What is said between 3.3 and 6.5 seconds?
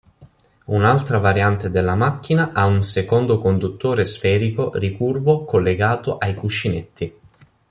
conduttore sferico ricurvo collegato ai